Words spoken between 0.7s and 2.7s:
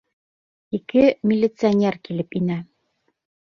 Ике милиционер килеп инә.